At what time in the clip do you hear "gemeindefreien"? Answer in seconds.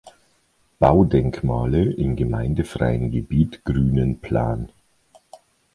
2.15-3.11